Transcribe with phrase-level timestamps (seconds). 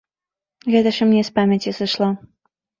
[0.77, 2.13] Гэта ж і мне з памяці сышло.